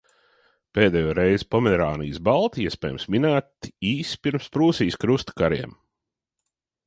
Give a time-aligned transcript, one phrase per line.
[0.77, 5.77] Pēdējo reizi Pomerānijas balti, iespējams, minēti īsi pirms Prūsijas krusta kariem.